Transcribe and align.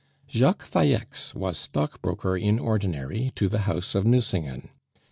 Jacques 0.31 0.63
Falleix 0.65 1.35
was 1.35 1.59
stockbroker 1.59 2.35
in 2.35 2.57
ordinary 2.57 3.31
to 3.35 3.47
the 3.47 3.59
house 3.69 3.93
of 3.93 4.03
Nucingen. 4.03 4.69